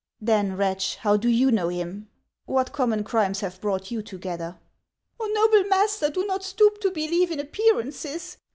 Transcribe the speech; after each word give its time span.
"Then, 0.33 0.57
wretch, 0.57 0.95
how 0.95 1.15
do 1.15 1.29
you 1.29 1.51
know 1.51 1.67
him? 1.69 2.09
What 2.47 2.71
common 2.73 3.03
crimes 3.03 3.41
have 3.41 3.61
brought 3.61 3.91
you 3.91 4.01
together?"" 4.01 4.57
Oh, 5.19 5.29
noble 5.31 5.69
master, 5.69 6.09
do 6.09 6.25
not 6.25 6.43
stoop 6.43 6.81
to 6.81 6.89
believe 6.89 7.29
in 7.29 7.39
appear 7.39 7.75
ances. 7.75 8.37